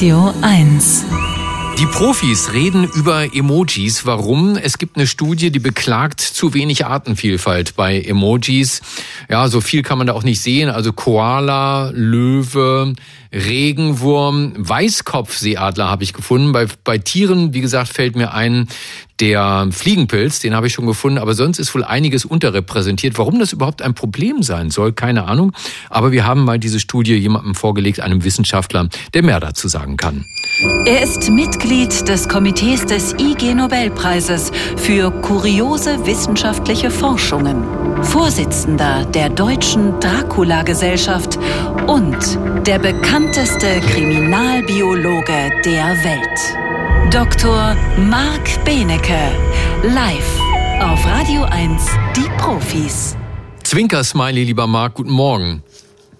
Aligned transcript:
Radio 0.00 0.32
1. 0.40 1.04
Die 1.78 1.84
Profis 1.84 2.54
reden 2.54 2.84
über 2.84 3.34
Emojis. 3.34 4.06
Warum? 4.06 4.56
Es 4.56 4.78
gibt 4.78 4.96
eine 4.96 5.06
Studie, 5.06 5.50
die 5.50 5.58
beklagt 5.58 6.22
zu 6.22 6.54
wenig 6.54 6.86
Artenvielfalt 6.86 7.76
bei 7.76 8.00
Emojis. 8.00 8.80
Ja, 9.28 9.48
so 9.48 9.60
viel 9.60 9.82
kann 9.82 9.98
man 9.98 10.06
da 10.06 10.14
auch 10.14 10.22
nicht 10.22 10.40
sehen. 10.40 10.70
Also 10.70 10.94
Koala, 10.94 11.90
Löwe, 11.92 12.94
Regenwurm, 13.30 14.54
Weißkopfseeadler 14.56 15.90
habe 15.90 16.02
ich 16.02 16.14
gefunden. 16.14 16.52
Bei, 16.52 16.66
bei 16.82 16.96
Tieren, 16.96 17.52
wie 17.52 17.60
gesagt, 17.60 17.92
fällt 17.92 18.16
mir 18.16 18.32
ein, 18.32 18.68
der 19.20 19.68
Fliegenpilz, 19.70 20.40
den 20.40 20.54
habe 20.54 20.66
ich 20.66 20.72
schon 20.72 20.86
gefunden, 20.86 21.18
aber 21.18 21.34
sonst 21.34 21.58
ist 21.58 21.74
wohl 21.74 21.84
einiges 21.84 22.24
unterrepräsentiert. 22.24 23.18
Warum 23.18 23.38
das 23.38 23.52
überhaupt 23.52 23.82
ein 23.82 23.94
Problem 23.94 24.42
sein 24.42 24.70
soll, 24.70 24.92
keine 24.92 25.24
Ahnung. 25.24 25.52
Aber 25.90 26.12
wir 26.12 26.26
haben 26.26 26.44
mal 26.44 26.58
diese 26.58 26.80
Studie 26.80 27.14
jemandem 27.14 27.54
vorgelegt, 27.54 28.00
einem 28.00 28.24
Wissenschaftler, 28.24 28.88
der 29.14 29.22
mehr 29.22 29.40
dazu 29.40 29.68
sagen 29.68 29.96
kann. 29.96 30.24
Er 30.86 31.02
ist 31.02 31.30
Mitglied 31.30 32.08
des 32.08 32.28
Komitees 32.28 32.84
des 32.86 33.14
IG 33.18 33.54
Nobelpreises 33.54 34.50
für 34.76 35.10
kuriose 35.10 36.06
wissenschaftliche 36.06 36.90
Forschungen, 36.90 37.64
Vorsitzender 38.02 39.04
der 39.04 39.28
Deutschen 39.28 39.98
Dracula-Gesellschaft 40.00 41.38
und 41.86 42.38
der 42.66 42.78
bekannteste 42.78 43.80
Kriminalbiologe 43.80 45.50
der 45.64 46.04
Welt. 46.04 46.69
Dr. 47.08 47.76
Marc 47.96 48.64
Benecke, 48.64 49.18
live 49.82 50.38
auf 50.80 51.04
Radio 51.06 51.42
1, 51.42 51.82
die 52.14 52.28
Profis. 52.38 53.16
Zwinker-Smiley, 53.64 54.44
lieber 54.44 54.68
Marc, 54.68 54.94
guten 54.94 55.10
Morgen. 55.10 55.64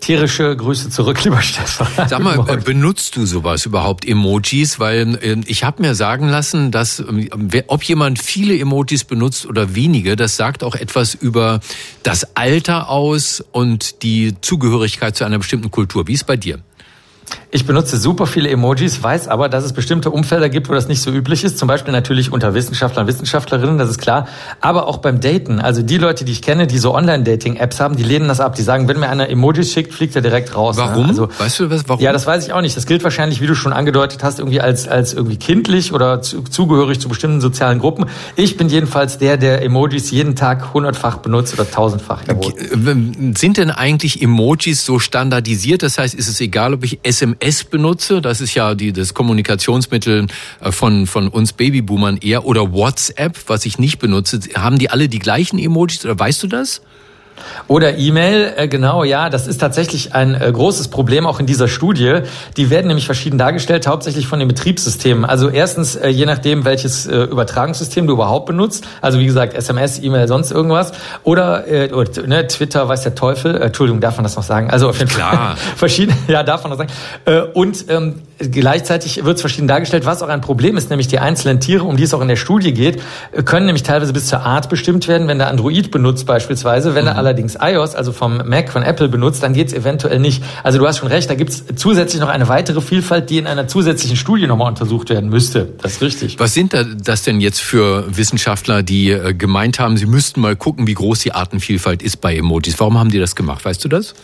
Tierische 0.01 0.57
Grüße 0.57 0.91
zurück, 0.91 1.23
lieber 1.25 1.43
Stefan. 1.43 2.09
Sag 2.09 2.21
mal, 2.21 2.39
benutzt 2.65 3.15
du 3.15 3.25
sowas 3.25 3.67
überhaupt, 3.67 4.05
Emojis? 4.05 4.81
Weil 4.81 5.17
äh, 5.23 5.37
ich 5.47 5.63
habe 5.63 5.83
mir 5.83 5.95
sagen 5.95 6.29
lassen, 6.29 6.73
dass 6.73 6.99
äh, 6.99 7.63
ob 7.69 7.85
jemand 7.85 8.19
viele 8.19 8.59
Emojis 8.59 9.05
benutzt 9.05 9.47
oder 9.47 9.77
wenige, 9.77 10.17
das 10.17 10.37
sagt 10.37 10.65
auch 10.65 10.75
etwas 10.75 11.15
über 11.15 11.61
das 12.03 12.37
Alter 12.37 12.89
aus 12.89 13.45
und 13.53 14.03
die 14.03 14.35
Zugehörigkeit 14.41 15.15
zu 15.15 15.25
einer 15.25 15.39
bestimmten 15.39 15.71
Kultur. 15.71 16.09
Wie 16.09 16.15
ist 16.15 16.27
bei 16.27 16.37
dir? 16.37 16.61
Ich 17.53 17.67
benutze 17.67 17.97
super 17.97 18.27
viele 18.27 18.49
Emojis, 18.49 19.03
weiß 19.03 19.27
aber, 19.27 19.49
dass 19.49 19.65
es 19.65 19.73
bestimmte 19.73 20.11
Umfelder 20.11 20.49
gibt, 20.49 20.69
wo 20.69 20.75
das 20.75 20.87
nicht 20.87 21.03
so 21.03 21.11
üblich 21.11 21.43
ist. 21.43 21.59
Zum 21.59 21.67
Beispiel 21.67 21.93
natürlich 21.93 22.33
unter 22.33 22.55
Wissenschaftlern, 22.55 23.09
Wissenschaftlerinnen, 23.09 23.77
das 23.77 23.91
ist 23.91 24.01
klar. 24.01 24.29
Aber 24.61 24.87
auch 24.87 24.99
beim 24.99 25.21
Daten. 25.21 25.59
Also 25.59 25.83
die 25.83 25.99
Leute, 25.99 26.25
die 26.25 26.31
ich 26.31 26.43
kenne, 26.43 26.69
die 26.69 26.79
so 26.79 26.95
Online-Dating-Apps 26.95 27.81
haben, 27.81 27.97
die 27.97 28.05
lehnen 28.05 28.29
das 28.29 28.39
ab. 28.39 28.55
Die 28.55 28.63
sagen, 28.63 28.87
wenn 28.87 29.01
mir 29.01 29.09
einer 29.09 29.29
Emojis 29.29 29.73
schickt, 29.73 29.93
fliegt 29.93 30.15
er 30.15 30.23
direkt 30.23 30.55
raus. 30.55 30.77
Ne? 30.77 30.85
Warum? 30.85 31.03
Ne? 31.03 31.09
Also, 31.09 31.29
weißt 31.39 31.59
du 31.59 31.71
was? 31.71 31.89
Warum? 31.89 32.01
Ja, 32.01 32.13
das 32.13 32.25
weiß 32.25 32.47
ich 32.47 32.53
auch 32.53 32.61
nicht. 32.61 32.77
Das 32.77 32.87
gilt 32.87 33.03
wahrscheinlich, 33.03 33.41
wie 33.41 33.49
du 33.49 33.57
schon 33.57 33.73
angedeutet 33.73 34.23
hast, 34.23 34.39
irgendwie 34.39 34.61
als, 34.61 34.87
als 34.87 35.13
irgendwie 35.13 35.37
kindlich 35.37 35.93
oder 35.93 36.23
zu, 36.23 36.43
zugehörig 36.43 37.01
zu 37.01 37.09
bestimmten 37.09 37.41
sozialen 37.41 37.81
Gruppen. 37.81 38.07
Ich 38.37 38.59
bin 38.59 38.69
jedenfalls 38.69 39.19
der, 39.19 39.37
der 39.39 39.63
Emojis 39.63 40.13
jeden 40.13 40.37
Tag 40.37 40.73
hundertfach 40.73 41.17
benutzt 41.17 41.55
oder 41.55 41.69
tausendfach. 41.69 42.23
Jawohl. 42.29 42.55
Sind 43.37 43.57
denn 43.57 43.73
eigentlich 43.73 44.23
Emojis 44.23 44.85
so 44.85 45.01
standardisiert? 45.01 45.83
Das 45.83 45.99
heißt, 45.99 46.15
ist 46.15 46.29
es 46.29 46.41
egal, 46.41 46.75
ob 46.75 46.85
ich 46.85 47.01
SMS 47.03 47.40
benutze 47.71 48.21
das 48.21 48.41
ist 48.41 48.55
ja 48.55 48.75
die, 48.75 48.93
das 48.93 49.15
Kommunikationsmittel 49.15 50.27
äh, 50.61 50.73
von, 50.73 51.07
von 51.07 51.29
uns 51.29 51.53
Babyboomern 51.53 52.19
eher, 52.19 52.45
oder 52.45 52.73
WhatsApp, 52.73 53.39
was 53.47 53.67
ich 53.67 53.79
nicht 53.79 53.99
benutze. 53.99 54.41
Haben 54.55 54.79
die 54.79 54.91
alle 54.91 55.09
die 55.09 55.19
gleichen 55.19 55.59
Emojis 55.59 56.05
oder 56.05 56.19
weißt 56.19 56.43
du 56.43 56.47
das? 56.47 56.83
Oder 57.69 57.97
E-Mail, 57.97 58.53
äh, 58.57 58.69
genau, 58.69 59.05
ja, 59.05 59.31
das 59.31 59.47
ist 59.47 59.59
tatsächlich 59.59 60.15
ein 60.15 60.35
äh, 60.35 60.51
großes 60.53 60.89
Problem 60.89 61.27
auch 61.27 61.41
in 61.41 61.47
dieser 61.47 61.69
Studie. 61.69 62.21
Die 62.57 62.71
werden 62.71 62.89
nämlich 62.89 63.07
verschieden 63.07 63.39
dargestellt, 63.39 63.87
hauptsächlich 63.87 64.27
von 64.27 64.39
den 64.39 64.49
Betriebssystemen. 64.49 65.25
Also 65.25 65.49
erstens, 65.49 65.97
äh, 65.97 66.09
je 66.09 66.27
nachdem, 66.27 66.65
welches 66.65 67.07
äh, 67.07 67.23
Übertragungssystem 67.23 68.07
du 68.07 68.15
überhaupt 68.15 68.47
benutzt, 68.47 68.87
also 69.01 69.19
wie 69.19 69.27
gesagt, 69.27 69.55
SMS, 69.55 69.99
E-Mail, 70.03 70.29
sonst 70.29 70.51
irgendwas, 70.51 70.93
oder, 71.23 71.67
äh, 71.69 71.93
oder 71.93 72.27
ne, 72.27 72.47
Twitter, 72.47 72.89
weiß 72.89 73.03
der 73.03 73.15
Teufel, 73.15 73.55
äh, 73.57 73.67
Entschuldigung, 73.67 74.01
darf 74.01 74.17
man 74.17 74.25
das 74.25 74.37
noch 74.37 74.43
sagen? 74.43 74.71
Also 74.71 74.89
auf 74.89 74.99
jeden 74.99 75.11
Klar. 75.11 75.57
Fall 75.57 75.57
verschiedene, 75.77 76.17
ja, 76.29 76.43
darf 76.43 76.63
man 76.65 76.71
noch 76.71 76.79
sagen. 76.79 76.91
Und 77.55 77.87
ähm, 77.89 78.23
gleichzeitig 78.41 79.25
wird 79.25 79.37
es 79.37 79.41
verschieden 79.41 79.69
dargestellt, 79.69 80.07
was 80.07 80.23
auch 80.23 80.29
ein 80.29 80.41
Problem 80.41 80.77
ist, 80.77 80.91
nämlich 80.91 81.09
die 81.09 81.19
einzelnen 81.19 81.61
Tiere, 81.61 81.85
um 81.85 81.97
die 81.97 82.05
es 82.05 82.15
auch 82.15 82.21
in 82.21 82.29
der 82.29 82.37
Studie 82.37 82.73
geht, 82.73 83.01
können 83.45 83.67
nämlich 83.67 83.83
teilweise 83.83 84.13
bis 84.13 84.27
zur 84.27 84.41
Art 84.41 84.69
bestimmt 84.69 85.09
werden, 85.09 85.29
wenn 85.29 85.39
der 85.39 85.49
Android 85.49 85.91
benutzt 85.91 86.27
beispielsweise, 86.27 86.95
wenn 86.95 87.05
mhm. 87.05 87.11
er 87.11 87.17
allerdings 87.17 87.57
iOS, 87.61 87.95
also 87.95 88.13
vom 88.13 88.39
Mac 88.49 88.71
von 88.71 88.83
Apple 88.83 89.09
benutzt, 89.09 89.43
dann 89.43 89.53
geht 89.53 89.69
es 89.69 89.75
eventuell 89.75 90.19
nicht. 90.19 90.43
Also 90.63 90.79
du 90.79 90.87
hast 90.87 90.99
schon 90.99 91.09
recht, 91.09 91.29
da 91.29 91.35
gibt 91.35 91.51
es 91.51 91.65
zusätzlich 91.77 92.21
noch 92.21 92.29
eine 92.29 92.49
weitere 92.49 92.81
Vielfalt, 92.81 93.31
die 93.31 93.39
in 93.39 93.47
einer 93.47 93.69
zusätzlichen 93.69 94.17
Studie 94.17 94.47
nochmal 94.47 94.69
untersucht 94.69 95.11
werden 95.11 95.31
müsste. 95.31 95.69
Das 95.83 95.93
ist 95.93 96.03
richtig. 96.03 96.39
Was 96.39 96.55
sind 96.55 96.75
das 96.75 97.23
denn 97.23 97.41
jetzt 97.41 97.61
für 97.61 98.05
Wissenschaftler, 98.17 98.83
die 98.83 99.11
äh, 99.11 99.35
gemeint 99.35 99.79
haben, 99.79 99.97
sie 99.97 100.07
müssten 100.07 100.41
mal 100.41 100.57
gucken, 100.57 100.87
wie 100.87 100.95
groß 100.95 101.21
die 101.21 101.33
Artenvielfalt 101.33 102.03
ist 102.03 102.21
bei 102.21 102.37
Emojis? 102.37 102.79
Warum 102.79 102.99
haben 102.99 103.11
die 103.11 103.19
das 103.19 103.37
gemacht? 103.37 103.65
Weißt 103.65 103.85
du 103.85 103.89
das? 103.89 104.15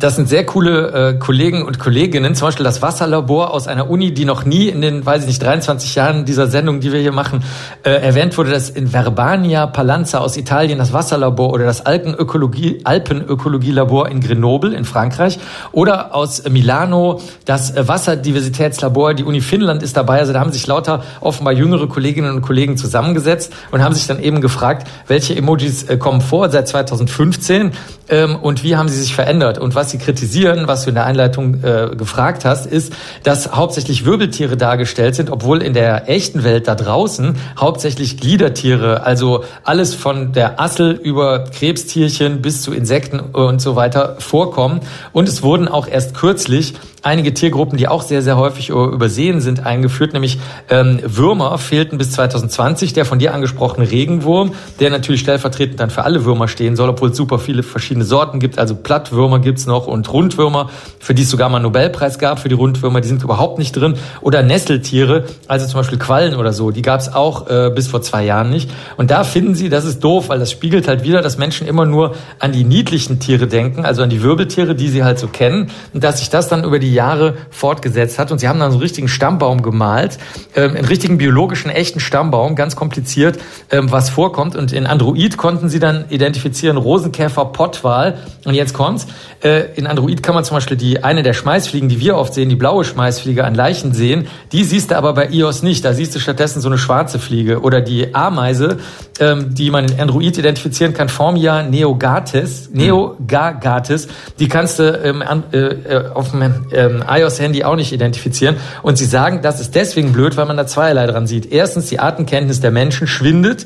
Das 0.00 0.14
sind 0.14 0.28
sehr 0.28 0.46
coole 0.46 1.14
äh, 1.14 1.18
Kollegen 1.18 1.64
und 1.64 1.80
Kolleginnen, 1.80 2.36
zum 2.36 2.46
Beispiel 2.46 2.62
das 2.62 2.82
Wasserlabor 2.82 3.52
aus 3.52 3.66
einer 3.66 3.90
Uni, 3.90 4.14
die 4.14 4.24
noch 4.24 4.44
nie 4.44 4.68
in 4.68 4.80
den, 4.80 5.04
weiß 5.04 5.22
ich 5.22 5.26
nicht, 5.26 5.42
23 5.42 5.96
Jahren 5.96 6.24
dieser 6.24 6.46
Sendung, 6.46 6.78
die 6.78 6.92
wir 6.92 7.00
hier 7.00 7.10
machen, 7.10 7.42
äh, 7.82 7.90
erwähnt 7.90 8.38
wurde, 8.38 8.52
das 8.52 8.70
in 8.70 8.92
Verbania 8.92 9.66
Palanza 9.66 10.18
aus 10.18 10.36
Italien, 10.36 10.78
das 10.78 10.92
Wasserlabor 10.92 11.52
oder 11.52 11.64
das 11.64 11.84
Alpenökologie, 11.84 12.80
Alpenökologielabor 12.84 14.08
in 14.08 14.20
Grenoble 14.20 14.72
in 14.72 14.84
Frankreich 14.84 15.40
oder 15.72 16.14
aus 16.14 16.48
Milano 16.48 17.20
das 17.44 17.74
äh, 17.74 17.88
Wasserdiversitätslabor, 17.88 19.14
die 19.14 19.24
Uni 19.24 19.40
Finnland 19.40 19.82
ist 19.82 19.96
dabei, 19.96 20.20
also 20.20 20.32
da 20.32 20.38
haben 20.38 20.52
sich 20.52 20.64
lauter 20.68 21.02
offenbar 21.20 21.54
jüngere 21.54 21.88
Kolleginnen 21.88 22.36
und 22.36 22.42
Kollegen 22.42 22.76
zusammengesetzt 22.76 23.52
und 23.72 23.82
haben 23.82 23.96
sich 23.96 24.06
dann 24.06 24.22
eben 24.22 24.42
gefragt, 24.42 24.86
welche 25.08 25.34
Emojis 25.34 25.82
äh, 25.82 25.96
kommen 25.96 26.20
vor 26.20 26.50
seit 26.50 26.68
2015 26.68 27.72
ähm, 28.10 28.36
und 28.36 28.62
wie 28.62 28.76
haben 28.76 28.88
sie 28.88 29.00
sich 29.00 29.12
verändert 29.12 29.58
und 29.58 29.74
was 29.74 29.87
was 29.88 29.92
sie 29.92 29.98
kritisieren, 29.98 30.68
was 30.68 30.82
du 30.82 30.90
in 30.90 30.96
der 30.96 31.06
Einleitung 31.06 31.64
äh, 31.64 31.88
gefragt 31.96 32.44
hast, 32.44 32.66
ist, 32.66 32.92
dass 33.22 33.52
hauptsächlich 33.52 34.04
Wirbeltiere 34.04 34.58
dargestellt 34.58 35.14
sind, 35.14 35.30
obwohl 35.30 35.62
in 35.62 35.72
der 35.72 36.10
echten 36.10 36.44
Welt 36.44 36.68
da 36.68 36.74
draußen 36.74 37.36
hauptsächlich 37.58 38.18
Gliedertiere, 38.18 39.04
also 39.04 39.44
alles 39.64 39.94
von 39.94 40.34
der 40.34 40.60
Assel 40.60 40.90
über 40.90 41.44
Krebstierchen 41.44 42.42
bis 42.42 42.60
zu 42.60 42.74
Insekten 42.74 43.18
und 43.18 43.62
so 43.62 43.76
weiter 43.76 44.16
vorkommen. 44.18 44.80
Und 45.14 45.26
es 45.26 45.42
wurden 45.42 45.68
auch 45.68 45.88
erst 45.88 46.12
kürzlich 46.14 46.74
einige 47.02 47.32
Tiergruppen, 47.34 47.78
die 47.78 47.88
auch 47.88 48.02
sehr, 48.02 48.22
sehr 48.22 48.36
häufig 48.36 48.70
übersehen 48.70 49.40
sind, 49.40 49.64
eingeführt, 49.64 50.12
nämlich 50.12 50.38
ähm, 50.68 51.00
Würmer 51.04 51.56
fehlten 51.58 51.98
bis 51.98 52.12
2020, 52.12 52.92
der 52.92 53.04
von 53.04 53.18
dir 53.18 53.34
angesprochene 53.34 53.90
Regenwurm, 53.90 54.52
der 54.80 54.90
natürlich 54.90 55.20
stellvertretend 55.20 55.80
dann 55.80 55.90
für 55.90 56.04
alle 56.04 56.24
Würmer 56.24 56.48
stehen 56.48 56.76
soll, 56.76 56.88
obwohl 56.88 57.10
es 57.10 57.16
super 57.16 57.38
viele 57.38 57.62
verschiedene 57.62 58.04
Sorten 58.04 58.40
gibt, 58.40 58.58
also 58.58 58.74
Plattwürmer 58.74 59.38
gibt's 59.38 59.66
noch 59.66 59.86
und 59.86 60.12
Rundwürmer, 60.12 60.70
für 60.98 61.14
die 61.14 61.22
es 61.22 61.30
sogar 61.30 61.48
mal 61.48 61.56
einen 61.56 61.64
Nobelpreis 61.64 62.18
gab, 62.18 62.40
für 62.40 62.48
die 62.48 62.54
Rundwürmer, 62.54 63.00
die 63.00 63.08
sind 63.08 63.22
überhaupt 63.22 63.58
nicht 63.58 63.72
drin, 63.72 63.94
oder 64.20 64.42
Nesseltiere, 64.42 65.24
also 65.46 65.66
zum 65.66 65.80
Beispiel 65.80 65.98
Quallen 65.98 66.34
oder 66.34 66.52
so, 66.52 66.70
die 66.70 66.82
gab's 66.82 67.08
auch 67.08 67.48
äh, 67.48 67.70
bis 67.74 67.88
vor 67.88 68.02
zwei 68.02 68.24
Jahren 68.24 68.50
nicht. 68.50 68.70
Und 68.96 69.10
da 69.10 69.24
finden 69.24 69.54
sie, 69.54 69.68
das 69.68 69.84
ist 69.84 70.02
doof, 70.02 70.28
weil 70.28 70.38
das 70.38 70.50
spiegelt 70.50 70.88
halt 70.88 71.04
wieder, 71.04 71.22
dass 71.22 71.38
Menschen 71.38 71.66
immer 71.66 71.86
nur 71.86 72.14
an 72.38 72.52
die 72.52 72.64
niedlichen 72.64 73.20
Tiere 73.20 73.46
denken, 73.46 73.84
also 73.84 74.02
an 74.02 74.10
die 74.10 74.22
Wirbeltiere, 74.22 74.74
die 74.74 74.88
sie 74.88 75.04
halt 75.04 75.18
so 75.18 75.28
kennen, 75.28 75.70
und 75.92 76.02
dass 76.04 76.18
sich 76.18 76.30
das 76.30 76.48
dann 76.48 76.64
über 76.64 76.78
die 76.78 76.87
Jahre 76.92 77.36
fortgesetzt 77.50 78.18
hat. 78.18 78.32
Und 78.32 78.38
sie 78.38 78.48
haben 78.48 78.58
dann 78.58 78.70
so 78.70 78.76
einen 78.76 78.82
richtigen 78.82 79.08
Stammbaum 79.08 79.62
gemalt, 79.62 80.18
ähm, 80.54 80.76
einen 80.76 80.84
richtigen 80.84 81.18
biologischen, 81.18 81.70
echten 81.70 82.00
Stammbaum, 82.00 82.54
ganz 82.54 82.76
kompliziert, 82.76 83.38
ähm, 83.70 83.90
was 83.90 84.10
vorkommt. 84.10 84.56
Und 84.56 84.72
in 84.72 84.86
Android 84.86 85.36
konnten 85.36 85.68
sie 85.68 85.78
dann 85.78 86.06
identifizieren 86.08 86.76
Rosenkäfer, 86.76 87.46
Pottwal. 87.46 88.18
Und 88.44 88.54
jetzt 88.54 88.74
kommt's. 88.74 89.06
Äh, 89.42 89.74
in 89.76 89.86
Android 89.86 90.22
kann 90.22 90.34
man 90.34 90.44
zum 90.44 90.56
Beispiel 90.56 90.76
die 90.76 91.04
eine 91.04 91.22
der 91.22 91.32
Schmeißfliegen, 91.32 91.88
die 91.88 92.00
wir 92.00 92.16
oft 92.16 92.34
sehen, 92.34 92.48
die 92.48 92.56
blaue 92.56 92.84
Schmeißfliege 92.84 93.44
an 93.44 93.54
Leichen 93.54 93.92
sehen. 93.92 94.26
Die 94.52 94.64
siehst 94.64 94.90
du 94.90 94.96
aber 94.96 95.12
bei 95.14 95.28
iOS 95.28 95.62
nicht. 95.62 95.84
Da 95.84 95.92
siehst 95.92 96.14
du 96.14 96.18
stattdessen 96.18 96.60
so 96.60 96.68
eine 96.68 96.78
schwarze 96.78 97.18
Fliege. 97.18 97.60
Oder 97.60 97.80
die 97.80 98.14
Ameise, 98.14 98.78
ähm, 99.20 99.54
die 99.54 99.70
man 99.70 99.84
in 99.84 100.00
Android 100.00 100.38
identifizieren 100.38 100.94
kann, 100.94 101.08
Formia 101.08 101.62
neogatis, 101.62 102.70
neogagatis. 102.72 104.08
Die 104.38 104.48
kannst 104.48 104.78
du 104.78 104.90
ähm, 105.02 105.22
äh, 105.52 105.58
äh, 105.58 106.08
auf 106.14 106.30
dem 106.30 106.42
ähm, 106.78 107.04
iOS-Handy 107.06 107.64
auch 107.64 107.76
nicht 107.76 107.92
identifizieren. 107.92 108.56
Und 108.82 108.96
sie 108.96 109.04
sagen, 109.04 109.40
das 109.42 109.60
ist 109.60 109.74
deswegen 109.74 110.12
blöd, 110.12 110.36
weil 110.36 110.46
man 110.46 110.56
da 110.56 110.66
zweierlei 110.66 111.06
dran 111.06 111.26
sieht. 111.26 111.52
Erstens, 111.52 111.86
die 111.86 111.98
Artenkenntnis 111.98 112.60
der 112.60 112.70
Menschen 112.70 113.06
schwindet. 113.06 113.64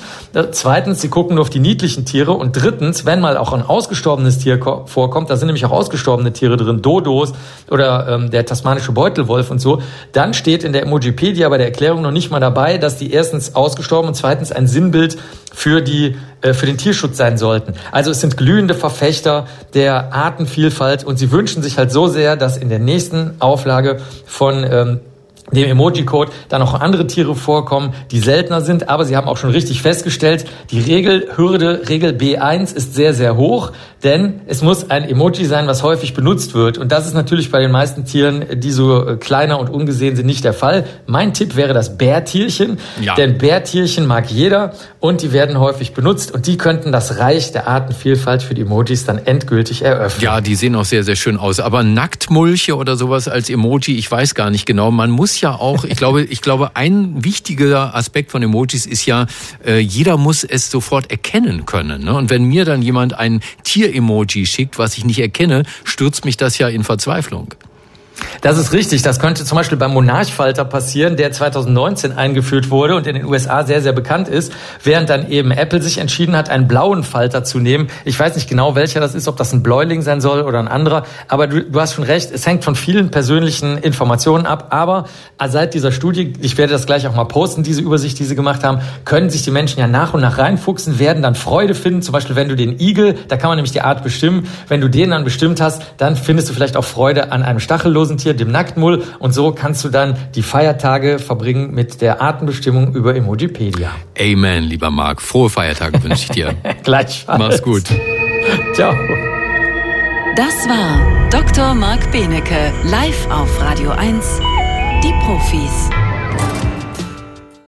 Zweitens, 0.52 1.00
sie 1.00 1.08
gucken 1.08 1.36
nur 1.36 1.42
auf 1.42 1.50
die 1.50 1.60
niedlichen 1.60 2.04
Tiere. 2.04 2.32
Und 2.32 2.52
drittens, 2.52 3.04
wenn 3.04 3.20
mal 3.20 3.36
auch 3.36 3.52
ein 3.52 3.62
ausgestorbenes 3.62 4.38
Tier 4.38 4.58
vorkommt, 4.86 5.30
da 5.30 5.36
sind 5.36 5.46
nämlich 5.46 5.64
auch 5.66 5.72
ausgestorbene 5.72 6.32
Tiere 6.32 6.56
drin, 6.56 6.82
Dodos 6.82 7.32
oder 7.70 8.08
ähm, 8.08 8.30
der 8.30 8.46
tasmanische 8.46 8.92
Beutelwolf 8.92 9.50
und 9.50 9.60
so, 9.60 9.82
dann 10.12 10.34
steht 10.34 10.64
in 10.64 10.72
der 10.72 10.82
Emojipedia 10.82 11.48
bei 11.48 11.58
der 11.58 11.66
Erklärung 11.66 12.02
noch 12.02 12.10
nicht 12.10 12.30
mal 12.30 12.40
dabei, 12.40 12.78
dass 12.78 12.96
die 12.96 13.12
erstens 13.12 13.54
ausgestorben 13.54 14.08
und 14.08 14.14
zweitens 14.14 14.52
ein 14.52 14.66
Sinnbild 14.66 15.18
für 15.52 15.82
die 15.82 16.16
für 16.42 16.66
den 16.66 16.76
Tierschutz 16.76 17.16
sein 17.16 17.38
sollten. 17.38 17.74
Also 17.90 18.10
es 18.10 18.20
sind 18.20 18.36
glühende 18.36 18.74
Verfechter 18.74 19.46
der 19.74 20.12
Artenvielfalt 20.12 21.04
und 21.04 21.16
sie 21.18 21.30
wünschen 21.30 21.62
sich 21.62 21.78
halt 21.78 21.92
so 21.92 22.08
sehr, 22.08 22.36
dass 22.36 22.56
in 22.56 22.68
der 22.68 22.78
nächsten 22.78 23.40
Auflage 23.40 24.00
von 24.26 24.64
ähm, 24.68 25.00
dem 25.50 25.68
Emoji-Code 25.68 26.30
dann 26.48 26.60
noch 26.60 26.78
andere 26.80 27.06
Tiere 27.06 27.34
vorkommen, 27.34 27.94
die 28.10 28.20
seltener 28.20 28.60
sind, 28.60 28.88
aber 28.88 29.04
sie 29.04 29.16
haben 29.16 29.28
auch 29.28 29.36
schon 29.36 29.50
richtig 29.50 29.82
festgestellt, 29.82 30.44
die 30.70 30.80
Regelhürde, 30.80 31.88
Regel 31.88 32.12
B1 32.12 32.74
ist 32.74 32.94
sehr, 32.94 33.12
sehr 33.12 33.36
hoch, 33.36 33.72
denn 34.02 34.40
es 34.46 34.62
muss 34.62 34.90
ein 34.90 35.08
Emoji 35.08 35.44
sein, 35.44 35.66
was 35.66 35.82
häufig 35.82 36.14
benutzt 36.14 36.54
wird. 36.54 36.78
Und 36.78 36.90
das 36.90 37.06
ist 37.06 37.14
natürlich 37.14 37.50
bei 37.50 37.60
den 37.60 37.70
meisten 37.70 38.04
Tieren, 38.04 38.44
die 38.54 38.70
so 38.70 39.06
äh, 39.06 39.16
kleiner 39.16 39.60
und 39.60 39.70
ungesehen 39.70 40.16
sind, 40.16 40.26
nicht 40.26 40.44
der 40.44 40.54
Fall. 40.54 40.84
Mein 41.06 41.34
Tipp 41.34 41.56
wäre 41.56 41.72
das 41.72 41.98
Bärtierchen, 41.98 42.78
ja. 43.00 43.14
denn 43.14 43.38
Bärtierchen 43.38 44.06
mag 44.06 44.30
jeder 44.30 44.72
und 45.00 45.22
die 45.22 45.32
werden 45.32 45.58
häufig 45.58 45.92
benutzt 45.92 46.32
und 46.32 46.46
die 46.46 46.56
könnten 46.56 46.92
das 46.92 47.18
Reich 47.18 47.52
der 47.52 47.68
Artenvielfalt 47.68 48.42
für 48.42 48.54
die 48.54 48.62
Emojis 48.62 49.04
dann 49.04 49.18
endgültig 49.18 49.82
eröffnen. 49.82 50.22
Ja, 50.22 50.40
die 50.40 50.54
sehen 50.54 50.74
auch 50.74 50.84
sehr, 50.84 51.04
sehr 51.04 51.16
schön 51.16 51.36
aus. 51.36 51.60
Aber 51.60 51.82
Nacktmulche 51.82 52.76
oder 52.76 52.96
sowas 52.96 53.28
als 53.28 53.50
Emoji, 53.50 53.96
ich 53.96 54.10
weiß 54.10 54.34
gar 54.34 54.50
nicht 54.50 54.66
genau. 54.66 54.90
Man 54.90 55.10
muss 55.10 55.31
ja 55.40 55.54
auch, 55.54 55.84
ich 55.84 55.96
glaube, 55.96 56.24
ich 56.24 56.40
glaube, 56.40 56.76
ein 56.76 57.24
wichtiger 57.24 57.94
Aspekt 57.94 58.30
von 58.30 58.42
Emojis 58.42 58.86
ist 58.86 59.06
ja, 59.06 59.26
äh, 59.64 59.78
jeder 59.78 60.16
muss 60.16 60.44
es 60.44 60.70
sofort 60.70 61.10
erkennen 61.10 61.66
können. 61.66 62.04
Ne? 62.04 62.14
Und 62.14 62.30
wenn 62.30 62.44
mir 62.44 62.64
dann 62.64 62.82
jemand 62.82 63.14
ein 63.14 63.40
Tier-Emoji 63.64 64.46
schickt, 64.46 64.78
was 64.78 64.96
ich 64.98 65.04
nicht 65.04 65.20
erkenne, 65.20 65.64
stürzt 65.84 66.24
mich 66.24 66.36
das 66.36 66.58
ja 66.58 66.68
in 66.68 66.84
Verzweiflung. 66.84 67.54
Das 68.40 68.58
ist 68.58 68.72
richtig. 68.72 69.02
Das 69.02 69.20
könnte 69.20 69.44
zum 69.44 69.56
Beispiel 69.56 69.78
beim 69.78 69.92
Monarchfalter 69.92 70.64
passieren, 70.64 71.16
der 71.16 71.32
2019 71.32 72.12
eingeführt 72.12 72.70
wurde 72.70 72.96
und 72.96 73.06
in 73.06 73.14
den 73.14 73.24
USA 73.24 73.64
sehr, 73.64 73.80
sehr 73.82 73.92
bekannt 73.92 74.28
ist, 74.28 74.52
während 74.82 75.10
dann 75.10 75.30
eben 75.30 75.50
Apple 75.50 75.80
sich 75.82 75.98
entschieden 75.98 76.36
hat, 76.36 76.50
einen 76.50 76.68
blauen 76.68 77.04
Falter 77.04 77.44
zu 77.44 77.58
nehmen. 77.58 77.88
Ich 78.04 78.18
weiß 78.18 78.34
nicht 78.34 78.48
genau, 78.48 78.74
welcher 78.74 79.00
das 79.00 79.14
ist, 79.14 79.28
ob 79.28 79.36
das 79.36 79.52
ein 79.52 79.62
Bläuling 79.62 80.02
sein 80.02 80.20
soll 80.20 80.42
oder 80.42 80.58
ein 80.58 80.68
anderer, 80.68 81.04
aber 81.28 81.46
du, 81.46 81.62
du 81.64 81.80
hast 81.80 81.94
schon 81.94 82.04
recht, 82.04 82.30
es 82.32 82.46
hängt 82.46 82.64
von 82.64 82.74
vielen 82.74 83.10
persönlichen 83.10 83.78
Informationen 83.78 84.46
ab, 84.46 84.68
aber 84.70 85.04
seit 85.48 85.74
dieser 85.74 85.92
Studie, 85.92 86.32
ich 86.40 86.58
werde 86.58 86.72
das 86.72 86.86
gleich 86.86 87.06
auch 87.06 87.14
mal 87.14 87.24
posten, 87.24 87.62
diese 87.62 87.80
Übersicht, 87.80 88.18
die 88.18 88.24
sie 88.24 88.34
gemacht 88.34 88.64
haben, 88.64 88.80
können 89.04 89.30
sich 89.30 89.42
die 89.42 89.50
Menschen 89.50 89.80
ja 89.80 89.86
nach 89.86 90.14
und 90.14 90.20
nach 90.20 90.38
reinfuchsen, 90.38 90.98
werden 90.98 91.22
dann 91.22 91.34
Freude 91.34 91.74
finden, 91.74 92.02
zum 92.02 92.12
Beispiel 92.12 92.36
wenn 92.36 92.48
du 92.48 92.56
den 92.56 92.78
Igel, 92.80 93.14
da 93.28 93.36
kann 93.36 93.48
man 93.48 93.56
nämlich 93.56 93.72
die 93.72 93.82
Art 93.82 94.02
bestimmen, 94.02 94.48
wenn 94.68 94.80
du 94.80 94.88
den 94.88 95.10
dann 95.10 95.24
bestimmt 95.24 95.60
hast, 95.60 95.82
dann 95.98 96.16
findest 96.16 96.48
du 96.48 96.54
vielleicht 96.54 96.76
auch 96.76 96.84
Freude 96.84 97.32
an 97.32 97.42
einem 97.42 97.60
stachellosen 97.60 98.11
Tier, 98.18 98.34
dem 98.34 98.50
Nacktmull. 98.50 99.02
Und 99.18 99.32
so 99.32 99.52
kannst 99.52 99.84
du 99.84 99.88
dann 99.88 100.16
die 100.34 100.42
Feiertage 100.42 101.18
verbringen 101.18 101.72
mit 101.74 102.00
der 102.00 102.20
Artenbestimmung 102.20 102.94
über 102.94 103.14
Emojipedia. 103.14 103.90
Amen, 104.18 104.64
lieber 104.64 104.90
Marc. 104.90 105.22
Frohe 105.22 105.50
Feiertage 105.50 106.02
wünsche 106.02 106.24
ich 106.24 106.30
dir. 106.30 106.54
Gleichfalls. 106.82 107.38
Mach's 107.38 107.62
gut. 107.62 107.84
Ciao. 108.74 108.94
Das 110.36 110.66
war 110.66 111.28
Dr. 111.30 111.74
Marc 111.74 112.10
Benecke, 112.10 112.72
live 112.84 113.30
auf 113.30 113.60
Radio 113.60 113.90
1, 113.90 114.40
die 115.04 115.12
Profis. 115.24 115.90